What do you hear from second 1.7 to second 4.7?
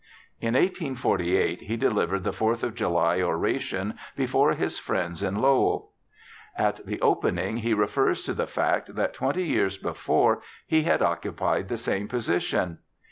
delivered the Fourth of July oration before